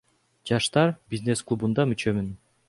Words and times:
Жаштар 0.51 0.93
бизнес 1.15 1.45
клубунда 1.51 1.87
мүчөмүн. 1.93 2.35